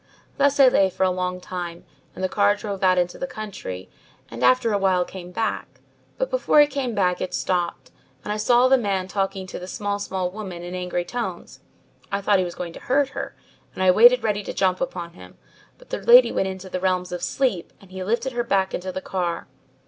[0.37, 3.87] Thus I lay for a long time and the car drove out into the country
[4.31, 5.79] and after a while came back,
[6.17, 7.91] but before it came back it stopped
[8.23, 11.59] and I saw the man talking to the small small woman in angry tones.
[12.11, 13.35] I thought he was going to hurt her
[13.75, 15.37] and I waited ready to jump upon him,
[15.77, 18.91] but the lady went into the realms of sleep and he lifted her back into
[18.91, 19.45] the car.